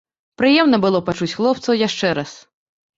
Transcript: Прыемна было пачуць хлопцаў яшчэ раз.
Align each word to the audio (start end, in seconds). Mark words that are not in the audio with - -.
Прыемна 0.41 0.79
было 0.87 1.03
пачуць 1.11 1.31
хлопцаў 1.37 1.73
яшчэ 1.87 2.15
раз. 2.23 2.39